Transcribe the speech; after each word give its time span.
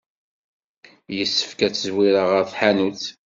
Yessefk 1.15 1.59
ad 1.67 1.75
zwireɣ 1.83 2.27
ɣer 2.33 2.43
tḥanut. 2.51 3.03